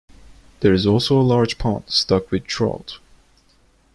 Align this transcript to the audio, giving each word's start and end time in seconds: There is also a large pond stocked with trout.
There 0.61 0.73
is 0.73 0.87
also 0.87 1.21
a 1.21 1.21
large 1.21 1.59
pond 1.59 1.83
stocked 1.87 2.31
with 2.31 2.45
trout. 2.47 2.97